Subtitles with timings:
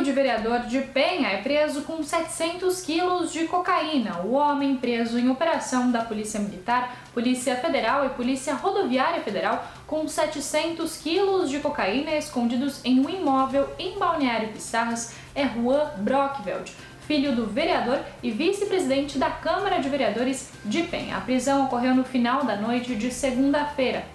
[0.00, 4.20] Filho de vereador de Penha é preso com 700 quilos de cocaína.
[4.24, 10.08] O homem preso em operação da Polícia Militar, Polícia Federal e Polícia Rodoviária Federal com
[10.08, 16.72] 700 quilos de cocaína escondidos em um imóvel em Balneário Pissarras é Juan Brockveld,
[17.06, 21.18] filho do vereador e vice-presidente da Câmara de Vereadores de Penha.
[21.18, 24.06] A prisão ocorreu no final da noite de segunda-feira.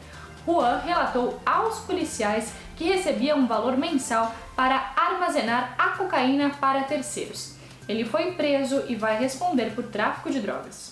[0.46, 7.56] Juan relatou aos policiais que recebia um valor mensal para armazenar a cocaína para terceiros.
[7.88, 10.92] Ele foi preso e vai responder por tráfico de drogas.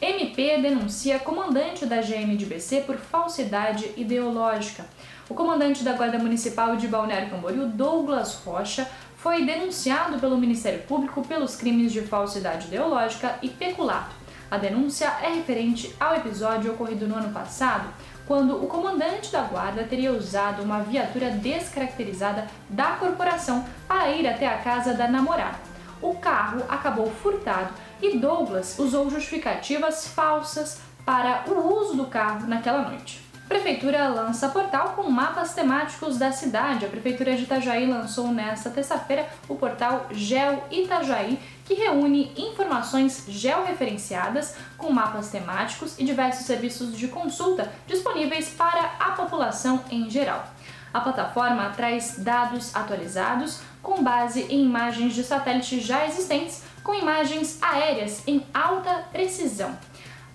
[0.00, 4.84] MP denuncia comandante da GM de BC por falsidade ideológica.
[5.28, 8.88] O comandante da Guarda Municipal de Balneário Camboriú, Douglas Rocha,
[9.22, 14.16] foi denunciado pelo Ministério Público pelos crimes de falsidade ideológica e peculato.
[14.50, 17.88] A denúncia é referente ao episódio ocorrido no ano passado,
[18.26, 24.48] quando o comandante da guarda teria usado uma viatura descaracterizada da corporação para ir até
[24.48, 25.58] a casa da namorada.
[26.02, 32.88] O carro acabou furtado e Douglas usou justificativas falsas para o uso do carro naquela
[32.88, 33.31] noite.
[33.52, 36.86] Prefeitura lança portal com mapas temáticos da cidade.
[36.86, 44.56] A Prefeitura de Itajaí lançou nesta terça-feira o portal Geo Itajaí, que reúne informações georreferenciadas
[44.78, 50.46] com mapas temáticos e diversos serviços de consulta disponíveis para a população em geral.
[50.90, 57.58] A plataforma traz dados atualizados com base em imagens de satélites já existentes, com imagens
[57.62, 59.76] aéreas em alta precisão.